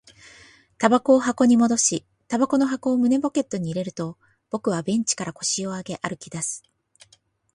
[0.79, 4.17] 煙草を箱に戻し、煙草の箱を胸ポケットに入れると、
[4.49, 6.63] 僕はベンチから腰を上げ、歩き出す